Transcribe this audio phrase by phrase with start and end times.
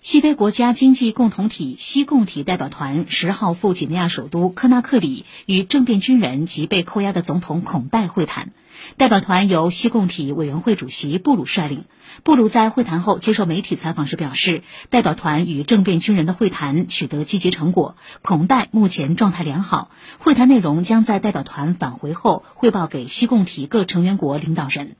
[0.00, 8.52] 西非国家经济共同体西共体代表团十号赴几内亚首都科纳克里与政变军人及被扣押的总统孔戴会谈。
[8.96, 11.84] 代表团由西共体委员会主席布鲁率领。
[12.22, 17.96] 布鲁在会谈后接受媒体采访时表示，代表团与政变军人的会谈取得积极成果。
[18.22, 19.90] 孔戴目前状态良好，
[20.20, 24.94] 会谈内容将在代表团返回后汇报给西共体各成员国领导人。